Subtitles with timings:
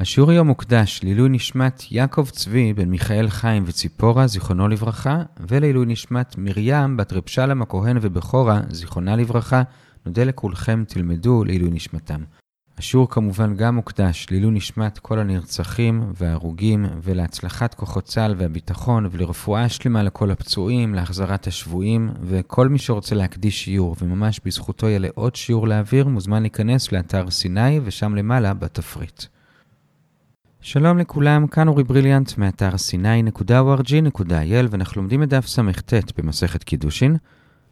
[0.00, 6.34] השיעור היום מוקדש לעילוי נשמת יעקב צבי בן מיכאל חיים וציפורה, זיכרונו לברכה, ולעילוי נשמת
[6.38, 9.62] מרים בת רב שלם הכהן ובכורה, זיכרונה לברכה.
[10.06, 12.20] נודה לכולכם, תלמדו לעילוי נשמתם.
[12.78, 20.02] השיעור כמובן גם מוקדש לעילוי נשמת כל הנרצחים וההרוגים ולהצלחת כוחות צה"ל והביטחון ולרפואה שלמה
[20.02, 26.08] לכל הפצועים, להחזרת השבויים וכל מי שרוצה להקדיש שיעור וממש בזכותו יהיה לעוד שיעור להעביר
[26.08, 29.37] מוזמן להיכנס לאתר סיני ושם למעלה בתפריט.
[30.70, 37.16] שלום לכולם, כאן אורי בריליאנט מאתר סיני.org.il ואנחנו לומדים את דף סט במסכת קידושין.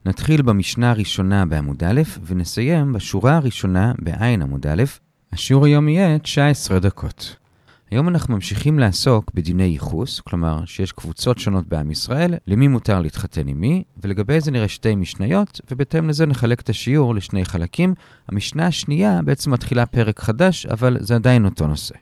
[0.07, 4.83] נתחיל במשנה הראשונה בעמוד א' ונסיים בשורה הראשונה בעין עמוד א'.
[5.33, 7.37] השיעור היום יהיה 19 דקות.
[7.91, 13.49] היום אנחנו ממשיכים לעסוק בדיני ייחוס, כלומר שיש קבוצות שונות בעם ישראל, למי מותר להתחתן
[13.49, 17.95] עם מי, ולגבי זה נראה שתי משניות, ובהתאם לזה נחלק את השיעור לשני חלקים.
[18.29, 21.95] המשנה השנייה בעצם מתחילה פרק חדש, אבל זה עדיין אותו נושא.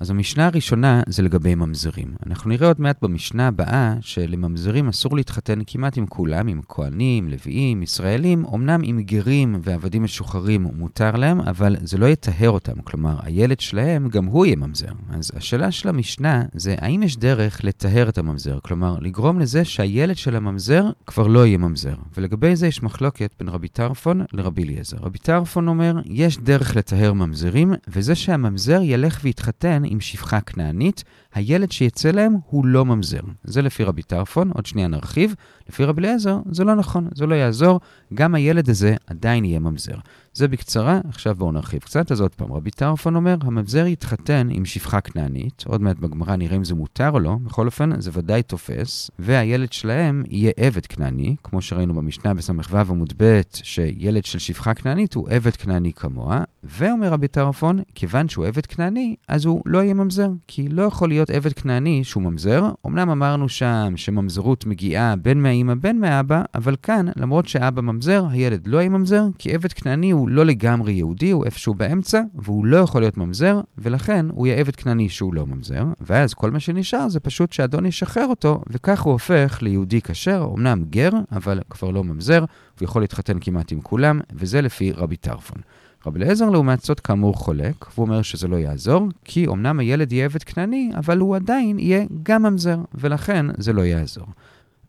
[0.00, 2.14] אז המשנה הראשונה זה לגבי ממזרים.
[2.26, 7.82] אנחנו נראה עוד מעט במשנה הבאה שלממזרים אסור להתחתן כמעט עם כולם, עם כהנים, לוויים,
[7.82, 13.60] ישראלים, אמנם עם גרים ועבדים משוחררים מותר להם, אבל זה לא יטהר אותם, כלומר, הילד
[13.60, 14.92] שלהם גם הוא יהיה ממזר.
[15.10, 20.16] אז השאלה של המשנה זה האם יש דרך לטהר את הממזר, כלומר, לגרום לזה שהילד
[20.16, 21.94] של הממזר כבר לא יהיה ממזר.
[22.16, 24.96] ולגבי זה יש מחלוקת בין רבי טרפון לרבי אליעזר.
[25.00, 31.04] רבי טרפון אומר, יש דרך לטהר ממזרים, וזה שהממזר ילך ויתחתן עם שפחה כנענית,
[31.34, 33.20] הילד שיצא להם הוא לא ממזר.
[33.44, 35.34] זה לפי רבי טרפון, עוד שנייה נרחיב.
[35.68, 37.80] לפי רבי אליעזר, זה לא נכון, זה לא יעזור,
[38.14, 39.96] גם הילד הזה עדיין יהיה ממזר.
[40.34, 42.12] זה בקצרה, עכשיו בואו נרחיב קצת.
[42.12, 46.56] אז עוד פעם, רבי טרפון אומר, הממזר יתחתן עם שפחה כנענית, עוד מעט בגמרא נראה
[46.56, 51.36] אם זה מותר או לא, בכל אופן זה ודאי תופס, והילד שלהם יהיה עבד כנעני,
[51.44, 57.08] כמו שראינו במשנה בס"ו עמוד ב', שילד של שפחה כנענית הוא עבד כנעני כמוה, ואומר
[57.08, 61.30] רבי טרפון, כיוון שהוא עבד כנעני, אז הוא לא יהיה ממזר, כי לא יכול להיות
[61.30, 62.70] עבד כנעני שהוא ממזר.
[62.86, 68.66] אמנם אמרנו שם שממזרות מגיעה בין מהאימא בין מהאבא, אבל כאן, למרות שאבא ממזר, הילד
[68.66, 72.76] לא יהיה ממזר, כי עבד כנעני הוא לא לגמרי יהודי, הוא איפשהו באמצע, והוא לא
[72.76, 77.08] יכול להיות ממזר, ולכן הוא יהיה עבד כנעני שהוא לא ממזר, ואז כל מה שנשאר
[77.08, 82.04] זה פשוט שאדון ישחרר אותו, וכך הוא הופך ליהודי כשר, אמנם גר, אבל כבר לא
[82.04, 82.40] ממזר,
[82.80, 85.58] הוא יכול להתחתן כמעט עם כולם, וזה לפי רבי טרפון.
[86.06, 90.24] רבי אליעזר לעומת זאת כאמור חולק, והוא אומר שזה לא יעזור, כי אמנם הילד יהיה
[90.24, 94.26] עבד כנעני, אבל הוא עדיין יהיה גם ממזר, ולכן זה לא יעזור.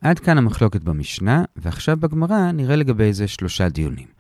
[0.01, 4.14] עד כאן המחלוקת במשנה, ועכשיו בגמרא נראה לגבי זה שלושה דיונים.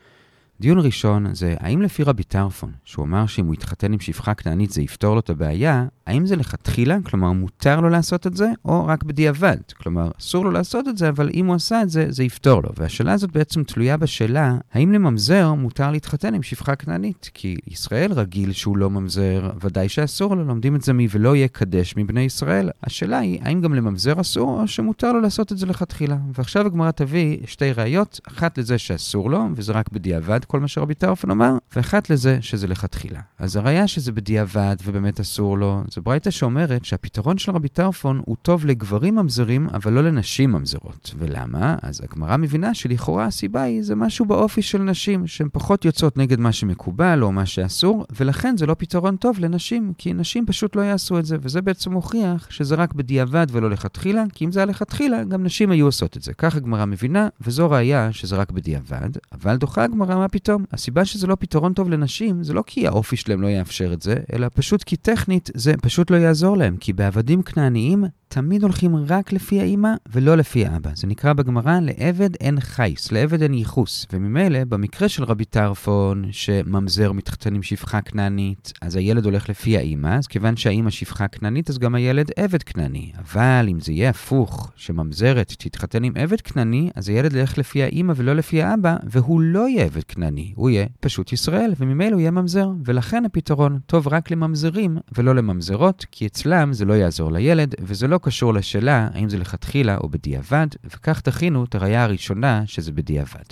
[0.59, 4.71] דיון ראשון זה האם לפי רבי טרפון, שהוא אמר שאם הוא יתחתן עם שפחה כנענית
[4.71, 8.85] זה יפתור לו את הבעיה, האם זה לכתחילה, כלומר מותר לו לעשות את זה, או
[8.85, 9.57] רק בדיעבד?
[9.77, 12.69] כלומר, אסור לו לעשות את זה, אבל אם הוא עשה את זה, זה יפתור לו.
[12.77, 17.29] והשאלה הזאת בעצם תלויה בשאלה, האם לממזר מותר להתחתן עם שפחה כנענית?
[17.33, 21.93] כי ישראל רגיל שהוא לא ממזר, ודאי שאסור לו, לומדים את זה מי ולא יקדש
[21.97, 22.69] מבני ישראל.
[22.83, 26.17] השאלה היא, האם גם לממזר אסור, או שמותר לו לעשות את זה לכתחילה?
[26.33, 30.93] ועכשיו הגמרא תביא שתי ראיות, אחת לזה שאסור לו, וזה רק בדיעבד, כל מה שרבי
[30.93, 33.19] טרפון אמר, ואחת לזה שזה לכתחילה.
[33.39, 38.35] אז הראיה שזה בדיעבד ובאמת אסור לו, זו ברייתא שאומרת שהפתרון של רבי טרפון הוא
[38.41, 41.15] טוב לגברים ממזרים, אבל לא לנשים ממזרות.
[41.17, 41.75] ולמה?
[41.81, 46.39] אז הגמרא מבינה שלכאורה הסיבה היא זה משהו באופי של נשים, שהן פחות יוצאות נגד
[46.39, 50.81] מה שמקובל או מה שאסור, ולכן זה לא פתרון טוב לנשים, כי נשים פשוט לא
[50.81, 54.65] יעשו את זה, וזה בעצם מוכיח שזה רק בדיעבד ולא לכתחילה, כי אם זה היה
[54.65, 56.33] לכתחילה, גם נשים היו עושות את זה.
[56.33, 60.65] כך הגמרא מבינה, וזו ראיה שזה רק בדיעבד, אבל דוחה הגמרא מה פתאום.
[60.71, 64.15] הסיבה שזה לא פתרון טוב לנשים, זה לא כי האופי שלהם לא יאפשר את זה,
[64.33, 68.03] אלא פשוט כי טכנית זה פשוט לא יעזור להם, כי בעבדים כנעניים
[68.35, 70.89] תמיד הולכים רק לפי האימא ולא לפי האבא.
[70.95, 74.05] זה נקרא בגמרא לעבד אין חייס, לעבד אין ייחוס.
[74.13, 80.17] וממילא, במקרה של רבי טרפון, שממזר מתחתן עם שפחה כנענית, אז הילד הולך לפי האימא,
[80.17, 83.11] אז כיוון שהאימא שפחה כנענית, אז גם הילד עבד כנעני.
[83.19, 88.13] אבל אם זה יהיה הפוך, שממזרת תתחתן עם עבד כנעני, אז הילד ילך לפי האימא
[88.15, 92.31] ולא לפי האבא, והוא לא יהיה עבד כנעני, הוא יהיה פשוט ישראל, וממילא הוא יהיה
[92.31, 92.69] ממזר.
[92.85, 98.19] ולכן הפתרון טוב רק לממזרים ולא לממזרות, כי אצלם זה לא יעזור לילד, וזה לא
[98.25, 103.43] קשור לשאלה האם זה לכתחילה או בדיעבד, וכך תכינו את הראייה הראשונה שזה בדיעבד.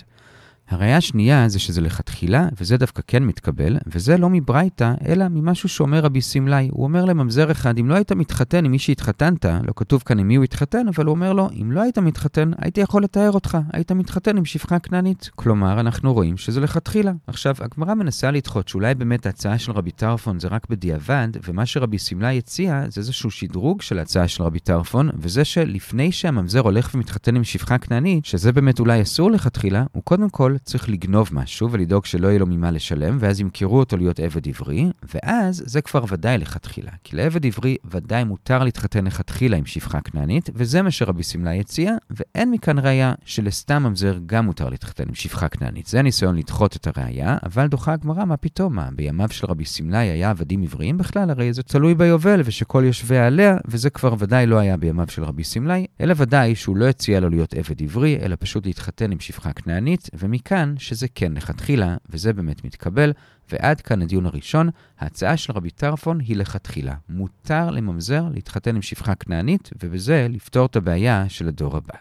[0.68, 6.00] הראייה השנייה זה שזה לכתחילה, וזה דווקא כן מתקבל, וזה לא מברייתא, אלא ממשהו שאומר
[6.00, 6.68] רבי סמלי.
[6.72, 10.28] הוא אומר לממזר אחד, אם לא היית מתחתן עם מי שהתחתנת, לא כתוב כאן עם
[10.28, 13.58] מי הוא התחתן, אבל הוא אומר לו, אם לא היית מתחתן, הייתי יכול לתאר אותך,
[13.72, 15.30] היית מתחתן עם שפחה כנענית.
[15.34, 17.12] כלומר, אנחנו רואים שזה לכתחילה.
[17.26, 21.98] עכשיו, הגמרא מנסה לדחות שאולי באמת ההצעה של רבי טרפון זה רק בדיעבד, ומה שרבי
[21.98, 27.36] סמלי הציע זה איזשהו שדרוג של ההצעה של רבי טרפון, וזה שלפני שהממזר הולך ומתחתן
[27.36, 31.70] עם שפחה כנענית, שזה באמת אולי אסור לכתחילה, הוא קודם כל הכל צריך לגנוב משהו
[31.70, 36.04] ולדאוג שלא יהיה לו ממה לשלם, ואז ימכרו אותו להיות עבד עברי, ואז זה כבר
[36.08, 36.90] ודאי לכתחילה.
[37.04, 41.92] כי לעבד עברי ודאי מותר להתחתן לכתחילה עם שפחה כנענית, וזה מה שרבי סמלי הציע,
[42.10, 45.86] ואין מכאן ראיה שלסתם ממזר גם מותר להתחתן עם שפחה כנענית.
[45.86, 48.74] זה הניסיון לדחות את הראייה, אבל דוחה הגמרא, מה פתאום?
[48.74, 51.30] מה, בימיו של רבי סמלי היה עבדים עבריים בכלל?
[51.30, 55.44] הרי זה תלוי ביובל ושכל יושביה עליה, וזה כבר ודאי לא היה בימיו של רבי
[55.44, 59.52] סמלי, אלא ודאי שהוא לא הציע לו להיות עבד עברי, אלא פשוט להתחתן עם שפחה
[59.52, 60.43] כנענית, ומכאן
[60.78, 63.12] שזה כן לכתחילה, וזה באמת מתקבל.
[63.52, 64.68] ועד כאן הדיון הראשון,
[64.98, 66.94] ההצעה של רבי טרפון היא לכתחילה.
[67.08, 71.94] מותר לממזר להתחתן עם שפחה כנענית, ובזה לפתור את הבעיה של הדור הבא.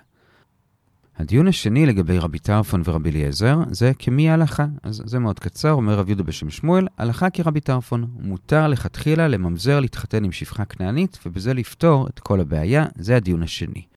[1.17, 4.65] הדיון השני לגבי רבי טרפון ורבי אליעזר זה כמי ההלכה.
[4.83, 8.07] אז זה מאוד קצר, אומר רב יהודה בשם שמואל, הלכה כרבי טרפון.
[8.19, 13.92] מותר לכתחילה לממזר להתחתן עם שפחה כנענית, ובזה לפתור את כל הבעיה, זה הדיון השני.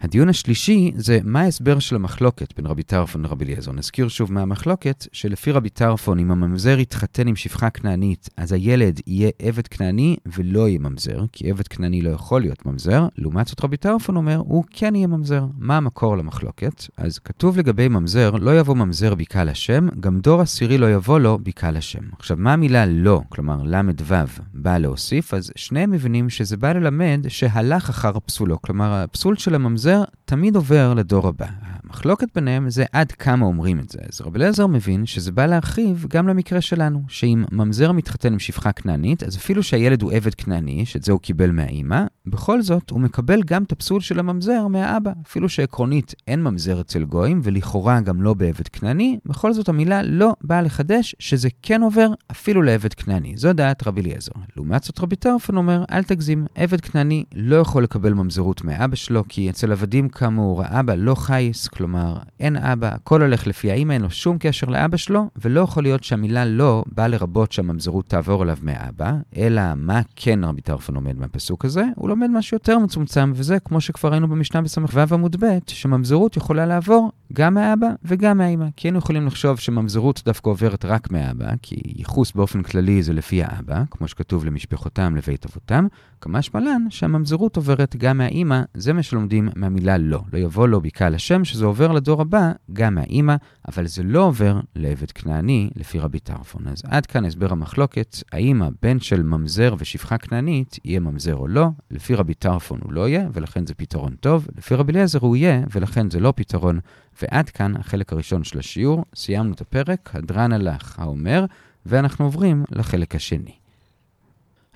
[0.00, 3.72] הדיון השלישי זה מה ההסבר של המחלוקת בין רבי טרפון לרבי אליעזר.
[3.72, 9.00] נזכיר שוב מה המחלוקת, שלפי רבי טרפון, אם הממזר יתחתן עם שפחה כנענית, אז הילד
[9.06, 13.06] יהיה עבד כנעני ולא יהיה ממזר, כי עבד כנעני לא יכול להיות ממזר.
[13.18, 15.44] לעומת זאת רבי טרפון אומר, הוא כן יהיה ממזר.
[15.58, 16.84] מה המקור למחלוקת?
[16.96, 21.38] אז כתוב לגבי ממזר, לא יבוא ממזר בקהל השם, גם דור עשירי לא יבוא לו
[21.42, 22.02] בקהל השם.
[22.18, 24.14] עכשיו, מה המילה לא, כלומר ל"ו,
[24.54, 25.34] באה להוסיף?
[25.34, 30.56] אז שניהם מבינים שזה בא ללמד שהלך אחר פסולו, כלומר הפסול של הממזר החוזר תמיד
[30.56, 31.46] עובר לדור הבא.
[31.84, 33.98] המחלוקת ביניהם זה עד כמה אומרים את זה.
[34.12, 38.72] אז רבי אליעזר מבין שזה בא להרחיב גם למקרה שלנו, שאם ממזר מתחתן עם שפחה
[38.72, 43.00] כנענית, אז אפילו שהילד הוא עבד כנעני, שאת זה הוא קיבל מהאימא, בכל זאת הוא
[43.00, 45.10] מקבל גם את הפסול של הממזר מהאבא.
[45.26, 50.34] אפילו שעקרונית אין ממזר אצל גויים, ולכאורה גם לא בעבד כנעני, בכל זאת המילה לא
[50.44, 53.36] באה לחדש שזה כן עובר אפילו לעבד כנעני.
[53.36, 54.32] זו דעת רבי אליעזר.
[54.56, 59.24] לעומת זאת רבי טרפון אומר, אל תגזים, עבד כנעני לא יכול לקבל ממזרות מאבא שלו,
[59.28, 64.02] כי אצל עבדים כאמור, האבא לא חייס, כלומר, אין אבא, הכל הולך לפי האמא, אין
[64.02, 68.56] לו שום קשר לאבא שלו, ולא יכול להיות שהמילה לא באה לרבות שהממזרות תעבור אליו
[68.62, 71.84] מאבא, אלא מה כן רבי טרפון לומד מהפסוק הזה?
[71.96, 74.80] הוא לומד משהו יותר מצומצם, וזה כמו שכבר ראינו במשנה בס"ו
[75.12, 78.66] עמוד ב', שממזרות יכולה לעבור גם מהאבא וגם מהאמא.
[78.76, 83.42] כי היינו יכולים לחשוב שממזרות דווקא עוברת רק מהאבא, כי ייחוס באופן כללי זה לפי
[83.42, 85.86] האבא, כמו שכתוב למשפחותם לבית אבותם,
[86.20, 90.20] כמשמע לן שהממזרות עוברת גם מהאימא, זה מה שלומדים מהמילה לא.
[90.32, 93.36] לא יבוא לו בקהל השם, שזה עובר לדור הבא גם מהאימא,
[93.68, 96.68] אבל זה לא עובר לעבד כנעני לפי רבי טרפון.
[96.68, 101.66] אז עד כאן הסבר המחלוקת, האם הבן של ממזר ושפחה כנענית יהיה ממזר או לא,
[101.90, 105.62] לפי רבי טרפון הוא לא יהיה, ולכן זה פתרון טוב, לפי רבי אליעזר הוא יהיה,
[105.74, 106.80] ולכן זה לא פתרון.
[107.22, 111.44] ועד כאן החלק הראשון של השיעור, סיימנו את הפרק, הדרן הלך האומר,
[111.86, 113.65] ואנחנו עוברים לחלק השני.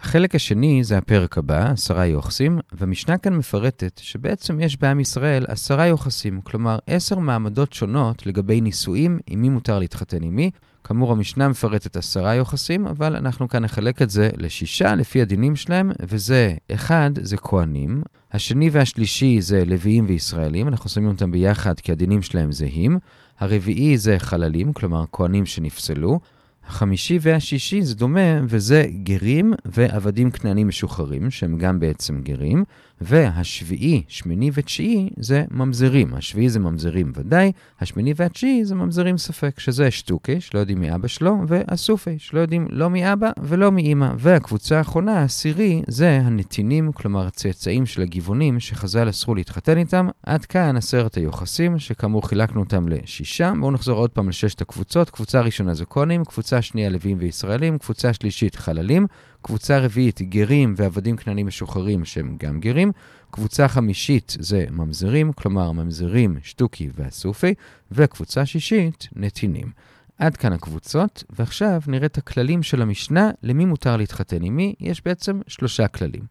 [0.03, 5.87] החלק השני זה הפרק הבא, עשרה יוחסים, והמשנה כאן מפרטת שבעצם יש בעם ישראל עשרה
[5.87, 10.51] יוחסים, כלומר עשר מעמדות שונות לגבי נישואים, עם מי מותר להתחתן עם מי.
[10.85, 15.91] כאמור, המשנה מפרטת עשרה יוחסים, אבל אנחנו כאן נחלק את זה לשישה לפי הדינים שלהם,
[16.01, 22.23] וזה, אחד, זה כהנים, השני והשלישי זה לוויים וישראלים, אנחנו שמים אותם ביחד כי הדינים
[22.23, 22.99] שלהם זהים,
[23.39, 26.21] הרביעי זה חללים, כלומר כהנים שנפסלו,
[26.67, 32.65] החמישי והשישי זה דומה, וזה גרים ועבדים כנענים משוחררים, שהם גם בעצם גרים,
[33.01, 36.15] והשביעי, שמיני ותשיעי זה ממזרים.
[36.15, 41.37] השביעי זה ממזרים ודאי, השמיני והתשיעי זה ממזרים ספק, שזה שטוקי, שלא יודעים מאבא שלו,
[41.49, 44.11] ואסופי, שלא יודעים לא מאבא ולא מאימא.
[44.19, 50.09] והקבוצה האחרונה, העשירי, זה הנתינים, כלומר הצאצאים של הגבעונים שחז"ל אסרו להתחתן איתם.
[50.23, 53.53] עד כאן עשרת היוחסים, שכאמור חילקנו אותם לשישה.
[53.61, 55.11] בואו נחזור עוד פעם לששת הקבוצות.
[55.11, 59.07] קבוצה ראשונה זה קונים, קבוצה שנייה לוויים וישראלים, קבוצה שלישית חללים.
[59.43, 62.93] קבוצה רביעית, גרים ועבדים כנענים משוחררים שהם גם גרים.
[63.31, 67.55] קבוצה חמישית זה ממזרים, כלומר ממזרים, שטוקי ואסופי.
[67.93, 69.71] וקבוצה שישית, נתינים.
[70.19, 74.75] עד כאן הקבוצות, ועכשיו נראה את הכללים של המשנה, למי מותר להתחתן עם מי.
[74.81, 76.23] יש בעצם שלושה כללים.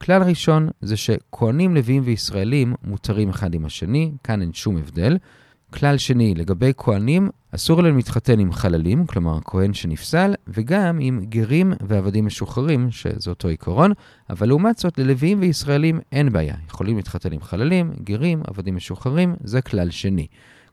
[0.00, 5.18] כלל ראשון זה שכהנים, לוויים וישראלים מותרים אחד עם השני, כאן אין שום הבדל.
[5.70, 11.72] כלל שני, לגבי כהנים, אסור להם להתחתן עם חללים, כלומר כהן שנפסל, וגם עם גרים
[11.80, 13.92] ועבדים משוחררים, שזה אותו עיקרון,
[14.30, 16.54] אבל לעומת זאת ללוויים וישראלים אין בעיה.
[16.68, 20.26] יכולים להתחתן עם חללים, גרים, עבדים משוחררים, זה כלל שני.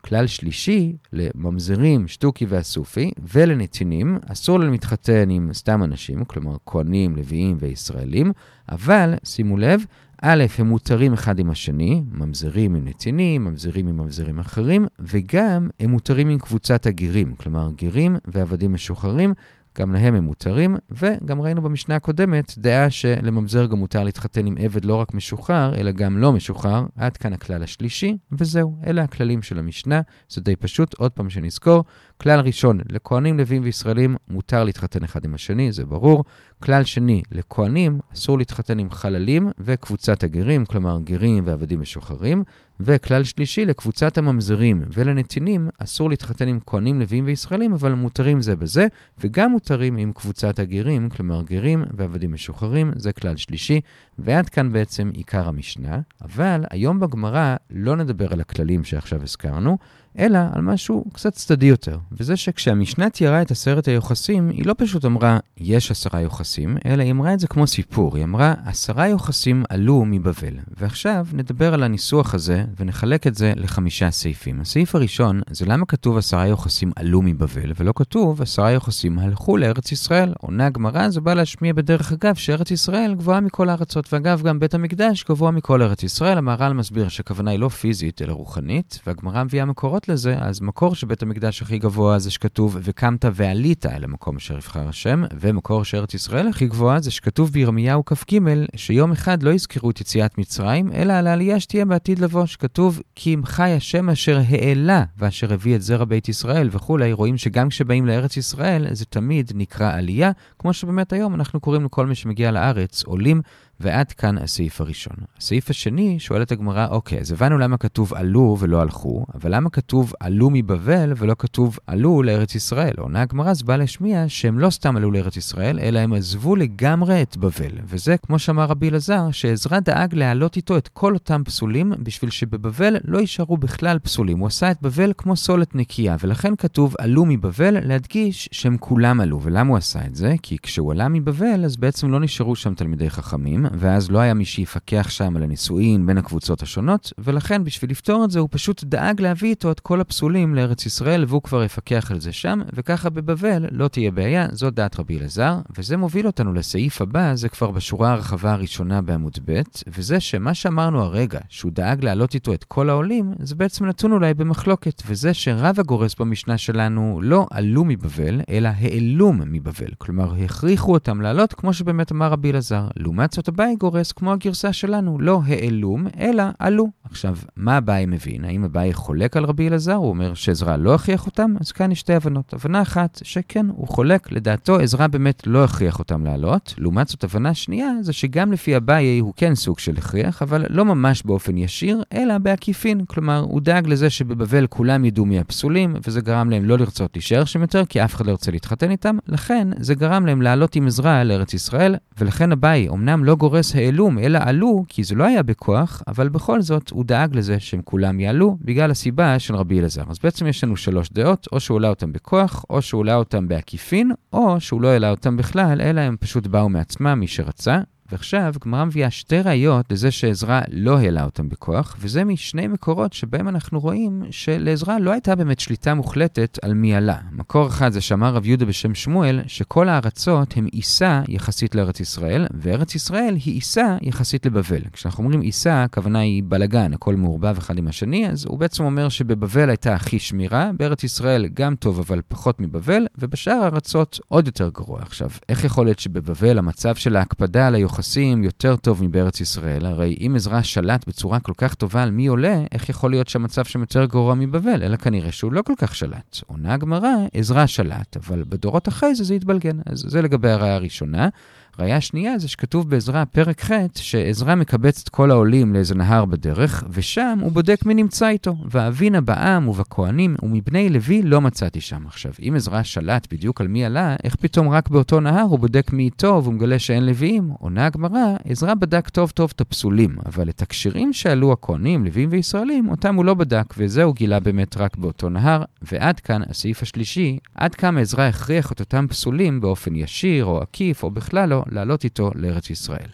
[0.06, 7.58] כלל שלישי, לממזרים, שטוקי ואסופי, ולנתינים, אסור להם להתחתן עם סתם אנשים, כלומר כהנים, לוויים
[7.60, 8.32] וישראלים,
[8.70, 9.86] אבל, שימו לב,
[10.22, 15.90] א', הם מותרים אחד עם השני, ממזרים עם נתינים, ממזרים עם ממזרים אחרים, וגם הם
[15.90, 19.34] מותרים עם קבוצת הגרים, כלומר גרים ועבדים משוחררים.
[19.78, 24.86] גם להם הם מותרים, וגם ראינו במשנה הקודמת דעה שלממזר גם מותר להתחתן עם עבד
[24.86, 26.86] לא רק משוחרר, אלא גם לא משוחרר.
[26.96, 31.84] עד כאן הכלל השלישי, וזהו, אלה הכללים של המשנה, זה די פשוט, עוד פעם שנזכור.
[32.22, 36.24] כלל ראשון, לכהנים, לווים וישראלים מותר להתחתן אחד עם השני, זה ברור.
[36.64, 42.44] כלל שני, לכהנים אסור להתחתן עם חללים וקבוצת הגרים, כלומר גרים ועבדים משוחררים.
[42.80, 48.88] וכלל שלישי, לקבוצת הממזרים ולנתינים אסור להתחתן עם כהנים, לווים וישראלים, אבל מותרים זה בזה,
[49.20, 53.82] וגם מותרים עם קבוצת הגרים, כלומר גרים ועבדים משוחררים, זה כלל שלישי.
[54.20, 56.00] ועד כאן בעצם עיקר המשנה.
[56.22, 59.78] אבל היום בגמרא לא נדבר על הכללים שעכשיו הזכרנו,
[60.20, 61.98] אלא על משהו קצת צדדי יותר.
[62.12, 67.12] וזה שכשהמשנה תיארה את עשרת היוחסים, היא לא פשוט אמרה, יש עשרה יוחסים, אלא היא
[67.12, 68.16] אמרה את זה כמו סיפור.
[68.16, 70.54] היא אמרה, עשרה יוחסים עלו מבבל.
[70.78, 74.62] ועכשיו נדבר על הניסוח הזה, ונחלק את זה לחמישה סעיפים.
[74.62, 79.92] הסעיף הראשון זה למה כתוב עשרה יוחסים עלו מבבל, ולא כתוב עשרה יוחסים הלכו לארץ
[79.92, 80.34] ישראל.
[80.40, 84.74] עונה הגמרא, זה בא להשמיע בדרך אגב שארץ ישראל גבוהה מכל הארצות, ואגב, גם בית
[84.74, 86.38] המקדש גבוה מכל ארץ ישראל.
[86.38, 91.24] המהר"ל מסביר שהכוונה היא לא פיזית, אלא רוחנית, והגמרא מביאה מקורות לזה, אז מקור שבית
[91.24, 96.48] המקדש הכי גבוה זה שכתוב, וקמת ועלית אל המקום אשר יבחר השם, ומקור שארץ ישראל
[96.48, 98.40] הכי גבוהה זה שכתוב בירמיהו כ"ג,
[98.76, 103.34] שיום אחד לא יזכרו את יציאת מצרים, אלא על העלייה שתהיה בעתיד לבוא, שכתוב, כי
[103.34, 108.06] אם חי השם אשר העלה, ואשר הביא את זרע בית ישראל וכולי, רואים שגם כשבאים
[108.06, 113.04] לארץ ישראל, זה תמיד נקרא עלייה, כמו שבאמת היום אנחנו קוראים לכל מי שמגיע לארץ
[113.04, 113.42] עולים.
[113.80, 115.16] ועד כאן הסעיף הראשון.
[115.38, 119.70] הסעיף השני שואל את הגמרא, אוקיי, אז הבנו למה כתוב עלו ולא הלכו, אבל למה
[119.70, 122.94] כתוב עלו מבבל ולא כתוב עלו לארץ ישראל?
[122.98, 127.22] עונה הגמרא, זה בא להשמיע שהם לא סתם עלו לארץ ישראל, אלא הם עזבו לגמרי
[127.22, 127.72] את בבל.
[127.84, 132.98] וזה, כמו שאמר רבי אלעזר, שעזרא דאג להעלות איתו את כל אותם פסולים, בשביל שבבבל
[133.06, 134.40] לא יישארו בכלל פסולים.
[134.40, 139.42] הוא עשה את בבל כמו סולת נקייה, ולכן כתוב עלו מבבל, להדגיש שהם כולם עלו.
[139.42, 140.36] ולמה הוא עשה את זה?
[140.42, 143.65] כי כשהוא עלה מבבל, אז בעצם לא נשארו שם תלמידי חכמים.
[143.74, 148.32] ואז לא היה מי שיפקח שם על הנישואין בין הקבוצות השונות, ולכן בשביל לפתור את
[148.32, 152.20] זה הוא פשוט דאג להביא איתו את כל הפסולים לארץ ישראל, והוא כבר יפקח על
[152.20, 157.02] זה שם, וככה בבבל לא תהיה בעיה, זו דעת רבי אלעזר, וזה מוביל אותנו לסעיף
[157.02, 162.34] הבא, זה כבר בשורה הרחבה הראשונה בעמוד ב', וזה שמה שאמרנו הרגע, שהוא דאג להעלות
[162.34, 167.48] איתו את כל העולים, זה בעצם נתון אולי במחלוקת, וזה שרבא גורס במשנה שלנו לא
[167.52, 169.92] עלו מבבל, אלא העלום מבבל.
[169.98, 172.88] כלומר, הכריחו אותם לעלות, כמו שבאמת אמר רבי אלעזר.
[172.96, 176.88] לעומת זאת, אביי גורס כמו הגרסה שלנו, לא העלום, אלא עלו.
[177.04, 178.46] עכשיו, מה אביי מבין?
[178.46, 179.94] האם אביי חולק על רבי אלעזר?
[179.94, 181.54] הוא אומר שעזרא לא הכריח אותם?
[181.60, 182.54] אז כאן יש שתי הבנות.
[182.54, 184.32] הבנה אחת, שכן, הוא חולק.
[184.32, 186.74] לדעתו, עזרא באמת לא הכריח אותם לעלות.
[186.78, 190.86] לעומת זאת, הבנה שנייה, זה שגם לפי אביי הוא כן סוג של הכריח, אבל לא
[190.86, 193.06] ממש באופן ישיר, אלא בעקיפין.
[193.06, 197.46] כלומר, הוא דאג לזה שבבבל כולם ידעו מי הפסולים, וזה גרם להם לא לרצות להישאר
[197.46, 199.18] שם יותר, כי אף אחד לא ירצה להתחתן איתם.
[199.28, 204.20] לכן, זה גרם להם לעלות עם עזרא לארץ ישראל, ולכן אביי אמנם לא גורס העלום,
[204.20, 208.20] אלא עלו, כי זה לא היה בכוח, אבל בכל זאת הוא דאג לזה שהם כולם
[208.20, 210.04] יעלו, בגלל הסיבה של רבי אלעזר.
[210.10, 213.48] אז בעצם יש לנו שלוש דעות, או שהוא העלה אותם בכוח, או שהוא העלה אותם
[213.48, 217.80] בעקיפין, או שהוא לא העלה אותם בכלל, אלא הם פשוט באו מעצמם, מי שרצה.
[218.12, 223.48] ועכשיו, גמרא מביאה שתי ראיות לזה שעזרא לא העלה אותם בכוח, וזה משני מקורות שבהם
[223.48, 227.18] אנחנו רואים שלעזרא לא הייתה באמת שליטה מוחלטת על מי עלה.
[227.32, 232.48] מקור אחד זה שאמר רב יהודה בשם שמואל, שכל הארצות הם עיסה יחסית לארץ ישראל,
[232.54, 234.82] וארץ ישראל היא עיסה יחסית לבבל.
[234.94, 239.10] כשאנחנו אומרים עיסה, הכוונה היא בלגן, הכל מעורבב אחד עם השני, אז הוא בעצם אומר
[239.10, 244.70] שבבבל הייתה הכי שמירה, בארץ ישראל גם טוב אבל פחות מבבל, ובשאר הארצות עוד יותר
[244.70, 245.02] גרוע.
[245.02, 249.86] עכשיו, איך יכול להיות שבבבל המצב של ההקפדה על היוחסים יוחסים יותר טוב מבארץ ישראל,
[249.86, 253.66] הרי אם עזרא שלט בצורה כל כך טובה על מי עולה, איך יכול להיות שהמצב
[253.66, 254.84] שם יותר גרוע מבבל?
[254.84, 256.40] אלא כנראה שהוא לא כל כך שלט.
[256.48, 259.78] עונה הגמרא, עזרא שלט, אבל בדורות אחרי זה זה התבלגן.
[259.86, 261.30] אז זה לגבי הראיה הראשונה.
[261.80, 266.84] ראיה שנייה זה שכתוב בעזרא פרק ח' שעזרא מקבץ את כל העולים לאיזה נהר בדרך,
[266.90, 268.56] ושם הוא בודק מי נמצא איתו.
[268.72, 272.04] ואבינה בעם ובכהנים ומבני לוי לא מצאתי שם.
[272.08, 275.94] עכשיו, אם עזרא שלט בדיוק על מי עלה, איך פתאום רק באותו נהר הוא בודק
[275.94, 277.50] מי איתו והוא מגלה שאין לוויים?
[277.60, 282.90] עונה הגמרא, עזרא בדק טוב טוב את הפסולים, אבל את הכשירים שעלו הכהנים, לוויים וישראלים,
[282.90, 285.64] אותם הוא לא בדק, וזה הוא גילה באמת רק באותו נהר.
[285.82, 291.04] ועד כאן הסעיף השלישי, עד כמה עזרא הכריח את אותם פסולים באופן ישיר או עקיף
[291.04, 293.10] או בכלל לא, לעלות איתו לארץ ישראל.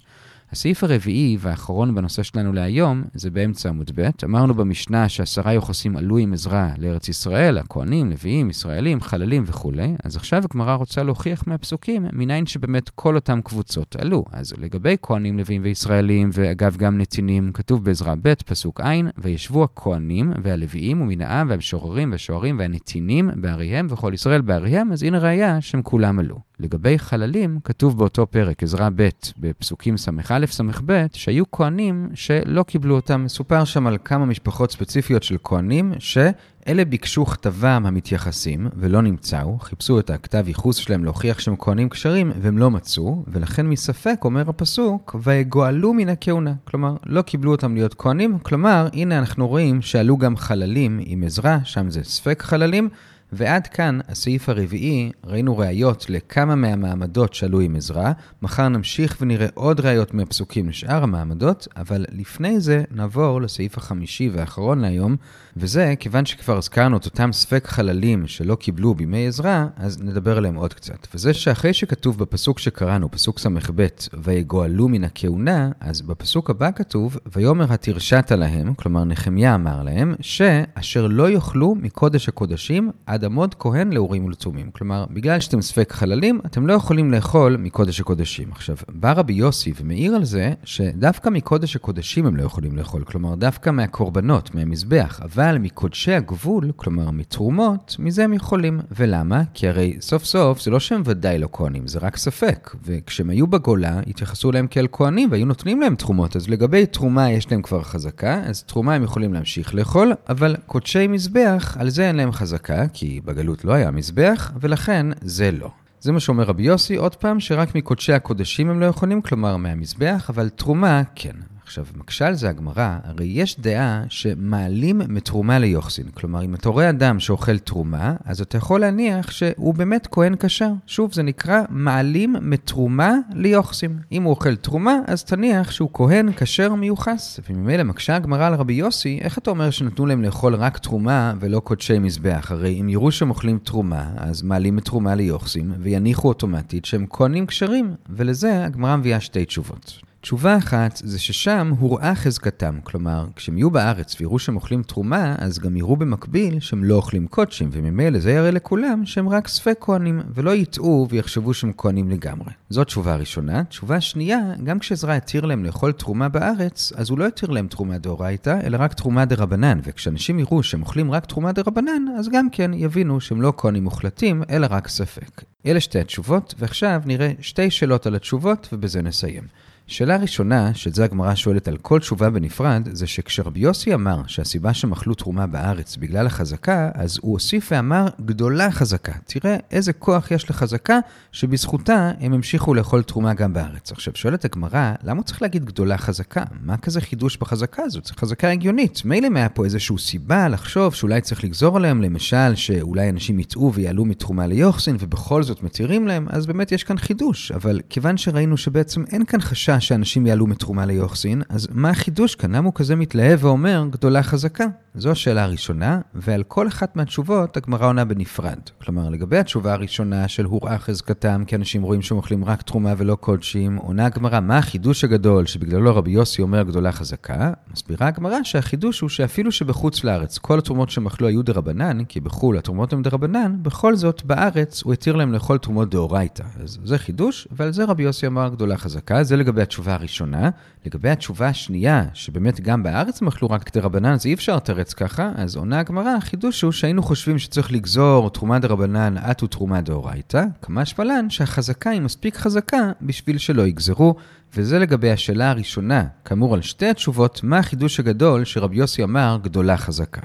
[0.51, 4.09] הסעיף הרביעי והאחרון בנושא שלנו להיום זה באמצע עמוד ב'.
[4.23, 9.95] אמרנו במשנה שעשרה יוחסים עלו עם עזרא לארץ ישראל, הכהנים, לוויים, ישראלים, חללים וכולי.
[10.03, 14.25] אז עכשיו הגמרא רוצה להוכיח מהפסוקים מניין שבאמת כל אותם קבוצות עלו.
[14.31, 20.33] אז לגבי כהנים, לוויים וישראלים, ואגב גם נתינים, כתוב בעזרא ב', פסוק ע', וישבו הכהנים
[20.43, 26.19] והלוויים ומן העם והמשוררים והשוערים והנתינים בעריהם וכל ישראל בעריהם, אז הנה ראיה שהם כולם
[26.19, 26.50] עלו.
[26.61, 33.23] לגבי חללים, כתוב באותו פרק, עזרא ב', בפסוקים ס"א ס"ב, שהיו כהנים שלא קיבלו אותם.
[33.23, 39.99] מסופר שם על כמה משפחות ספציפיות של כהנים, שאלה ביקשו כתבם המתייחסים, ולא נמצאו, חיפשו
[39.99, 45.15] את הכתב ייחוס שלהם להוכיח שהם כהנים כשרים, והם לא מצאו, ולכן מספק, אומר הפסוק,
[45.23, 46.53] ויגואלו מן הכהונה.
[46.63, 51.57] כלומר, לא קיבלו אותם להיות כהנים, כלומר, הנה אנחנו רואים שעלו גם חללים עם עזרא,
[51.63, 52.89] שם זה ספק חללים,
[53.31, 58.11] ועד כאן הסעיף הרביעי, ראינו ראיות לכמה מהמעמדות שעלו עם עזרא,
[58.41, 64.79] מחר נמשיך ונראה עוד ראיות מהפסוקים לשאר המעמדות, אבל לפני זה נעבור לסעיף החמישי והאחרון
[64.79, 65.15] להיום,
[65.57, 70.55] וזה כיוון שכבר הזכרנו את אותם ספק חללים שלא קיבלו בימי עזרא, אז נדבר עליהם
[70.55, 71.07] עוד קצת.
[71.13, 77.73] וזה שאחרי שכתוב בפסוק שקראנו, פסוק ס"ב, ויגואלו מן הכהונה, אז בפסוק הבא כתוב, ויאמר
[77.73, 84.25] התרשת להם, כלומר נחמיה אמר להם, שאשר לא יאכלו מקודש הקודשים עד עמוד כהן לאורים
[84.25, 84.71] ולתומים.
[84.71, 88.51] כלומר, בגלל שאתם ספק חללים, אתם לא יכולים לאכול מקודש הקודשים.
[88.51, 93.35] עכשיו, בא רבי יוסי ומעיר על זה, שדווקא מקודש הקודשים הם לא יכולים לאכול, כלומר,
[93.35, 98.79] דווקא מהקורבנות, מהמזבח, אבל מקודשי הגבול, כלומר מתרומות, מזה הם יכולים.
[98.97, 99.41] ולמה?
[99.53, 102.75] כי הרי סוף סוף זה לא שהם ודאי לא כהנים, זה רק ספק.
[102.83, 106.35] וכשהם היו בגולה, התייחסו אליהם כאל כהנים והיו נותנים להם תרומות.
[106.35, 111.07] אז לגבי תרומה יש להם כבר חזקה, אז תרומה הם יכולים להמשיך לאכול, אבל קודשי
[111.07, 115.71] מזבח, על זה אין להם חזקה, כי בגלות לא היה מזבח, ולכן זה לא.
[115.99, 120.25] זה מה שאומר רבי יוסי, עוד פעם, שרק מקודשי הקודשים הם לא יכולים, כלומר מהמזבח,
[120.29, 121.35] אבל תרומה כן.
[121.71, 126.05] עכשיו, מקשה על זה הגמרא, הרי יש דעה שמעלים מתרומה ליוחסין.
[126.13, 130.71] כלומר, אם אתה רואה אדם שאוכל תרומה, אז אתה יכול להניח שהוא באמת כהן כשר.
[130.87, 133.99] שוב, זה נקרא מעלים מתרומה ליוחסין.
[134.11, 137.39] אם הוא אוכל תרומה, אז תניח שהוא כהן כשר מיוחס.
[137.49, 141.59] וממילא מקשה הגמרא על רבי יוסי, איך אתה אומר שנתנו להם לאכול רק תרומה ולא
[141.59, 142.47] קודשי מזבח?
[142.51, 147.95] הרי אם יראו שהם אוכלים תרומה, אז מעלים מתרומה ליוחסין, ויניחו אוטומטית שהם כהנים כשרים.
[148.09, 150.10] ולזה הגמרא מביאה שתי תשובות.
[150.21, 155.59] תשובה אחת זה ששם הוראה חזקתם, כלומר, כשהם יהיו בארץ ויראו שהם אוכלים תרומה, אז
[155.59, 160.21] גם יראו במקביל שהם לא אוכלים קודשים, וממילא זה יראה לכולם שהם רק ספק כהנים,
[160.33, 162.51] ולא יטעו ויחשבו שהם כהנים לגמרי.
[162.69, 163.63] זאת תשובה ראשונה.
[163.63, 167.97] תשובה שנייה, גם כשעזרא התיר להם לאכול תרומה בארץ, אז הוא לא התיר להם תרומה
[167.97, 172.71] דאורייתא, אלא רק תרומה דרבנן, וכשאנשים יראו שהם אוכלים רק תרומה דרבנן, אז גם כן
[172.73, 175.41] יבינו שהם לא כהנים מוחלטים, אלא רק ספק.
[175.65, 179.43] אלה שתי התשובות, ועכשיו נראה שתי שאלות על התשובות, ובזה נסיים.
[179.91, 184.71] שאלה ראשונה, שאת זה הגמרא שואלת על כל תשובה בנפרד, זה שכשרבי יוסי אמר שהסיבה
[184.93, 189.11] אכלו תרומה בארץ בגלל החזקה, אז הוא הוסיף ואמר גדולה חזקה.
[189.25, 190.99] תראה איזה כוח יש לחזקה,
[191.31, 193.91] שבזכותה הם המשיכו לאכול תרומה גם בארץ.
[193.91, 196.43] עכשיו, שואלת הגמרא, למה הוא צריך להגיד גדולה חזקה?
[196.61, 198.05] מה כזה חידוש בחזקה הזאת?
[198.05, 199.01] זו חזקה הגיונית.
[199.05, 203.73] מילא אם היה פה איזושהי סיבה לחשוב שאולי צריך לגזור עליהם, למשל, שאולי אנשים יטעו
[203.73, 207.51] ויעלו מתרומה ליוחסין, ובכל זאת מתירים להם, אז באמת יש כאן חידוש.
[207.51, 212.55] אבל כיוון שראינו שבעצם אין כאן חשש שאנשים יעלו מתרומה ליוחסין, אז מה החידוש כאן?
[212.55, 214.65] למה הוא כזה מתלהב ואומר גדולה חזקה?
[214.95, 218.59] זו השאלה הראשונה, ועל כל אחת מהתשובות הגמרא עונה בנפרד.
[218.81, 223.15] כלומר, לגבי התשובה הראשונה של הוראה חזקתם, כי אנשים רואים שהם אוכלים רק תרומה ולא
[223.15, 227.53] קודשים, עונה הגמרא, מה החידוש הגדול שבגללו רבי יוסי אומר גדולה חזקה?
[227.73, 232.57] מסבירה הגמרא שהחידוש הוא שאפילו שבחוץ לארץ כל התרומות שהם אכלו היו דרבנן, כי בחו"ל
[232.57, 236.43] התרומות הן דרבנן, בכל זאת בארץ הוא התיר להם לאכול תרומות דאורייתא.
[236.63, 239.23] אז זה חידוש, ועל זה רבי יוסי אמר גדולה חזקה.
[239.23, 240.49] זה לגבי התשובה הראשונה.
[240.85, 245.31] לגבי התשובה השנייה, שבאמת גם בארץ הם אכלו רק דרבנן, אז אי אפשר לתרץ ככה,
[245.35, 250.85] אז עונה הגמרא, החידוש הוא שהיינו חושבים שצריך לגזור תרומה דרבנן עד ותרומה דאורייתא, כמה
[250.85, 254.15] שפלן שהחזקה היא מספיק חזקה בשביל שלא יגזרו,
[254.55, 259.77] וזה לגבי השאלה הראשונה, כאמור על שתי התשובות, מה החידוש הגדול שרבי יוסי אמר גדולה
[259.77, 260.21] חזקה.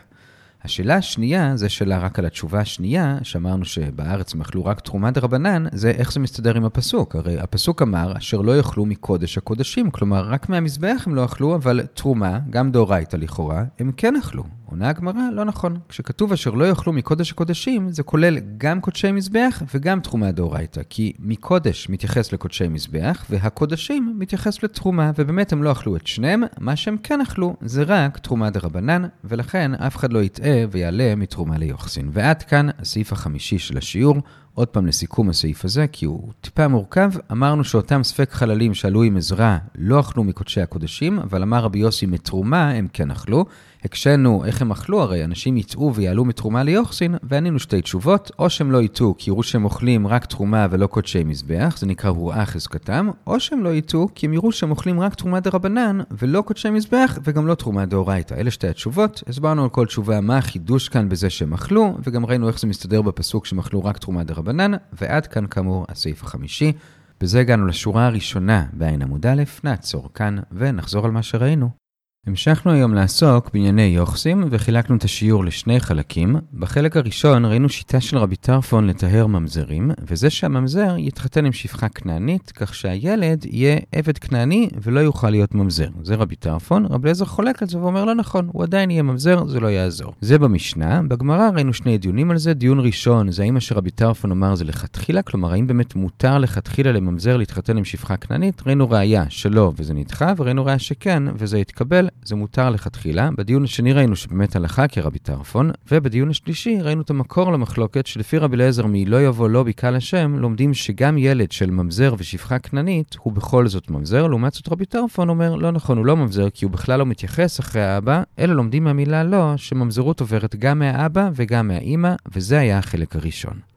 [0.66, 5.64] השאלה השנייה, זה שאלה רק על התשובה השנייה, שאמרנו שבארץ הם אכלו רק תרומה דרבנן,
[5.72, 7.16] זה איך זה מסתדר עם הפסוק.
[7.16, 11.80] הרי הפסוק אמר, אשר לא יאכלו מקודש הקודשים, כלומר, רק מהמזבח הם לא אכלו, אבל
[11.94, 14.44] תרומה, גם דאורייתא לכאורה, הם כן אכלו.
[14.70, 15.78] עונה הגמרא, לא נכון.
[15.88, 20.80] כשכתוב אשר לא יאכלו מקודש הקודשים, זה כולל גם קודשי מזבח וגם תרומה דאורייתא.
[20.88, 26.76] כי מקודש מתייחס לקודשי מזבח, והקודשים מתייחס לתרומה, ובאמת הם לא אכלו את שניהם, מה
[26.76, 32.08] שהם כן אכלו זה רק תרומה דרבנן, ולכן אף אחד לא יטעה ויעלה מתרומה ליוחסין.
[32.12, 34.16] ועד כאן הסעיף החמישי של השיעור.
[34.56, 39.16] עוד פעם לסיכום הסעיף הזה, כי הוא טיפה מורכב, אמרנו שאותם ספק חללים שעלו עם
[39.16, 43.44] עזרה לא אכלו מקודשי הקודשים, אבל אמר רבי יוסי מתרומה הם כן אכלו.
[43.84, 48.72] הקשינו איך הם אכלו, הרי אנשים יטעו ויעלו מתרומה ליוחסין, וענינו שתי תשובות, או שהם
[48.72, 53.08] לא יטעו כי יראו שהם אוכלים רק תרומה ולא קודשי מזבח, זה נקרא הוראה חזקתם,
[53.26, 57.18] או שהם לא יטעו כי הם יראו שהם אוכלים רק תרומה דרבנן ולא קודשי מזבח
[57.24, 58.34] וגם לא תרומה דאורייתא.
[58.34, 62.48] אלה שתי התשובות, הסברנו על כל תשובה מה החידוש כאן בזה שהם אכלו, וגם ראינו
[62.48, 64.45] איך זה מסתדר בפסוק שהם אכלו רק תרומה דרבנן.
[64.46, 66.72] דרבנן, ועד כאן כאמור הסעיף החמישי.
[67.20, 71.85] בזה הגענו לשורה הראשונה בעין עמוד א', נעצור כאן ונחזור על מה שראינו.
[72.26, 76.36] המשכנו היום לעסוק בענייני יוחסים וחילקנו את השיעור לשני חלקים.
[76.54, 82.52] בחלק הראשון ראינו שיטה של רבי טרפון לטהר ממזרים, וזה שהממזר יתחתן עם שפחה כנענית,
[82.54, 85.88] כך שהילד יהיה עבד כנעני ולא יוכל להיות ממזר.
[86.02, 89.46] זה רבי טרפון, רבי אליעזר חולק על זה ואומר לא נכון, הוא עדיין יהיה ממזר,
[89.46, 90.12] זה לא יעזור.
[90.20, 92.54] זה במשנה, בגמרא ראינו שני דיונים על זה.
[92.54, 96.92] דיון ראשון זה האם מה שרבי טרפון אמר זה לכתחילה, כלומר האם באמת מותר לכתחילה
[96.92, 98.62] לממזר להתחתן עם שפחה כנענית?
[98.66, 102.08] ראינו ראייה שלא וזה נדחה, וראינו ראייה שכן וזה התקבל.
[102.24, 103.30] זה מותר לכתחילה.
[103.36, 108.56] בדיון השני ראינו שבאמת הלכה כרבי טרפון, ובדיון השלישי ראינו את המקור למחלוקת שלפי רבי
[108.56, 113.68] אליעזר מ"לא יבוא לא בקהל השם", לומדים שגם ילד של ממזר ושפחה כננית הוא בכל
[113.68, 116.98] זאת ממזר, לעומת זאת רבי טרפון אומר לא נכון, הוא לא ממזר כי הוא בכלל
[116.98, 122.58] לא מתייחס אחרי האבא, אלא לומדים מהמילה לא, שממזרות עוברת גם מהאבא וגם מהאימא, וזה
[122.58, 123.75] היה החלק הראשון.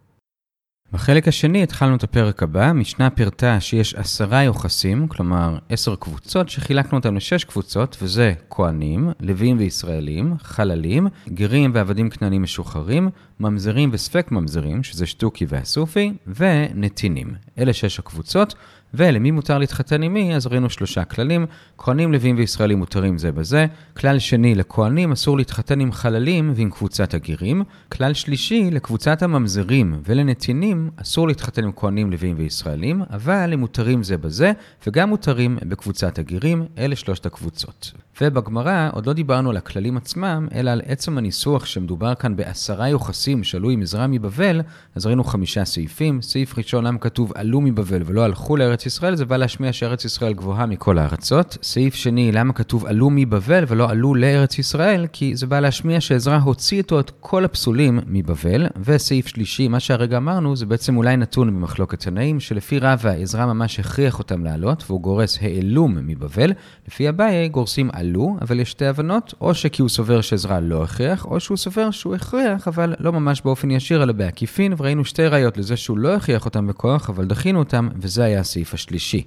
[0.93, 6.97] בחלק השני התחלנו את הפרק הבא, משנה פירטה שיש עשרה יוחסים, כלומר עשר קבוצות שחילקנו
[6.97, 14.83] אותם לשש קבוצות, וזה כהנים, לוויים וישראלים, חללים, גרים ועבדים כנענים משוחררים, ממזרים וספק ממזרים,
[14.83, 17.33] שזה שטוקי והסופי, ונתינים.
[17.59, 18.55] אלה שש הקבוצות.
[18.93, 21.45] ולמי מותר להתחתן עם מי, אז ראינו שלושה כללים.
[21.77, 23.65] כהנים, לווים וישראלים מותרים זה בזה.
[23.97, 27.63] כלל שני, לכהנים אסור להתחתן עם חללים ועם קבוצת הגירים.
[27.91, 34.17] כלל שלישי, לקבוצת הממזרים ולנתינים אסור להתחתן עם כהנים, לווים וישראלים, אבל הם מותרים זה
[34.17, 34.51] בזה,
[34.87, 36.65] וגם מותרים בקבוצת הגירים.
[36.77, 37.91] אלה שלושת הקבוצות.
[38.21, 43.43] ובגמרא עוד לא דיברנו על הכללים עצמם, אלא על עצם הניסוח שמדובר כאן בעשרה יוחסים
[43.43, 44.61] שעלו עם עזרא מבבל,
[44.95, 46.21] אז ראינו חמישה סעיפים.
[46.21, 50.33] סעיף ראשון, למה כתוב עלו מבבל ולא הלכו לארץ ישראל, זה בא להשמיע שארץ ישראל
[50.33, 51.57] גבוהה מכל הארצות.
[51.63, 56.37] סעיף שני, למה כתוב עלו מבבל ולא עלו לארץ ישראל, כי זה בא להשמיע שעזרא
[56.37, 58.67] הוציא איתו את כל הפסולים מבבל.
[58.83, 63.79] וסעיף שלישי, מה שהרגע אמרנו, זה בעצם אולי נתון במחלוקת תנאים, שלפי רבא עזרא ממש
[63.79, 66.53] הכריח אותם לעלות, והוא גורס העלום מבבל.
[66.87, 67.89] לפי אביי גורסים.
[67.93, 71.91] עלו, אבל יש שתי הבנות, או שכי הוא סובר שעזרא לא הכריח, או שהוא סובר
[71.91, 76.15] שהוא הכריח, אבל לא ממש באופן ישיר, אלא בעקיפין, וראינו שתי ראיות לזה שהוא לא
[76.15, 79.23] הכריח אותם בכוח, אבל דחינו אותם, וזה היה הסעיף השלישי.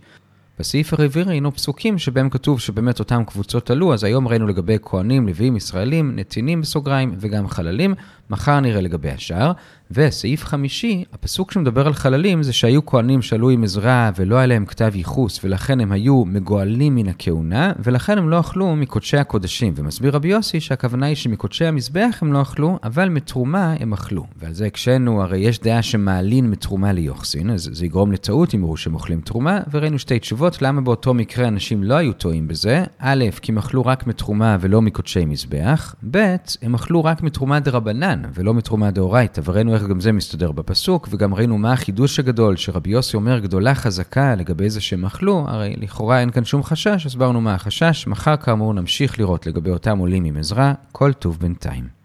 [0.59, 5.29] בסעיף הרביעי ראינו פסוקים שבהם כתוב שבאמת אותם קבוצות עלו, אז היום ראינו לגבי כהנים,
[5.29, 7.95] לוויים, ישראלים, נתינים בסוגריים וגם חללים,
[8.33, 9.53] מחר נראה לגבי השאר.
[9.91, 14.67] וסעיף חמישי, הפסוק שמדבר על חללים זה שהיו כהנים שעלו עם עזרא ולא היה להם
[14.67, 19.75] כתב ייחוס ולכן הם היו מגואלים מן הכהונה ולכן הם לא אכלו מקודשי הקודשים.
[19.77, 24.27] ומסביר רבי יוסי שהכוונה היא שמקודשי המזבח הם לא אכלו, אבל מתרומה הם אכלו.
[24.37, 28.77] ועל זה הקשינו, הרי יש דעה שמעלין מתרומה ליוחסין, אז זה יגרום לטעות אם יראו
[28.77, 32.85] שהם אוכלים תרומה, וראינו שתי תשובות למה באותו מקרה אנשים לא היו טועים בזה.
[32.99, 38.22] א', כי הם אכלו רק מתרומה ולא מקודשי מזבח, ב', הם אכלו רק מתרומה דרבנן
[38.35, 42.91] ולא מתרומה דאורייתא, וראינו איך גם זה מסתדר בפסוק, וגם ראינו מה החידוש הגדול, שרבי
[42.91, 47.41] יוסי אומר גדולה חזקה לגבי זה שהם אכלו, הרי לכאורה אין כאן שום חשש, הסברנו
[47.41, 52.02] מה החשש, מחר כאמור נמשיך לראות לגבי אותם עולים עם עזרה, כל טוב בינתיים.